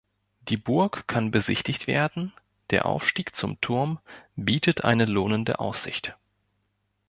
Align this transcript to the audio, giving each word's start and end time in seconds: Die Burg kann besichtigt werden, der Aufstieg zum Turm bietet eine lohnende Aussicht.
Die 0.39 0.57
Burg 0.57 1.07
kann 1.07 1.29
besichtigt 1.29 1.85
werden, 1.85 2.33
der 2.71 2.87
Aufstieg 2.87 3.35
zum 3.35 3.61
Turm 3.61 3.99
bietet 4.35 4.83
eine 4.83 5.05
lohnende 5.05 5.59
Aussicht. 5.59 6.17